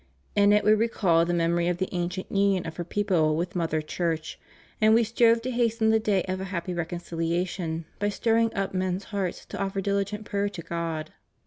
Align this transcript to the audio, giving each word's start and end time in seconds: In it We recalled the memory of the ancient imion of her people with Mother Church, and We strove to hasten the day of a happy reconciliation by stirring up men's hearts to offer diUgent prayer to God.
In 0.35 0.51
it 0.51 0.63
We 0.63 0.73
recalled 0.73 1.27
the 1.27 1.33
memory 1.35 1.67
of 1.67 1.77
the 1.77 1.87
ancient 1.91 2.27
imion 2.33 2.65
of 2.65 2.77
her 2.77 2.83
people 2.83 3.35
with 3.35 3.55
Mother 3.55 3.83
Church, 3.83 4.39
and 4.81 4.95
We 4.95 5.03
strove 5.03 5.43
to 5.43 5.51
hasten 5.51 5.91
the 5.91 5.99
day 5.99 6.23
of 6.23 6.41
a 6.41 6.45
happy 6.45 6.73
reconciliation 6.73 7.85
by 7.99 8.09
stirring 8.09 8.51
up 8.55 8.73
men's 8.73 9.03
hearts 9.13 9.45
to 9.45 9.61
offer 9.61 9.79
diUgent 9.79 10.25
prayer 10.25 10.49
to 10.49 10.61
God. 10.63 11.13